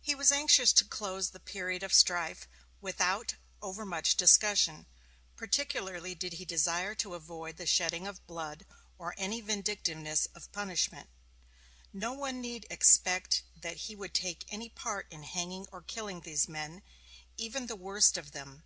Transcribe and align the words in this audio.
He 0.00 0.12
was 0.16 0.32
anxious 0.32 0.72
to 0.72 0.84
close 0.84 1.30
the 1.30 1.38
period 1.38 1.84
of 1.84 1.94
strife 1.94 2.48
without 2.80 3.36
over 3.62 3.86
much 3.86 4.16
discussion. 4.16 4.86
Particularly 5.36 6.16
did 6.16 6.32
he 6.32 6.44
desire 6.44 6.96
to 6.96 7.14
avoid 7.14 7.56
the 7.58 7.64
shedding 7.64 8.04
of 8.04 8.26
blood, 8.26 8.66
or 8.98 9.14
any 9.16 9.40
vindictiveness 9.40 10.26
of 10.34 10.50
punishment. 10.50 11.08
"No 11.92 12.12
one 12.12 12.40
need 12.40 12.66
expect 12.68 13.44
that 13.54 13.76
he 13.76 13.94
would 13.94 14.14
take 14.14 14.44
any 14.48 14.68
part 14.68 15.06
in 15.12 15.22
hanging 15.22 15.68
or 15.70 15.82
killing 15.82 16.22
these 16.22 16.48
men, 16.48 16.82
even 17.36 17.68
the 17.68 17.76
worst 17.76 18.16
of 18.18 18.32
them." 18.32 18.64